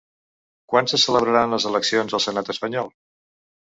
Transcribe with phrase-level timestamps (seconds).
[0.73, 2.95] Quan se celebraran les eleccions al senat espanyol?